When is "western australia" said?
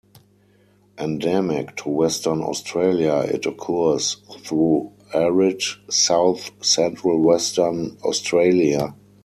1.89-3.17, 7.21-8.95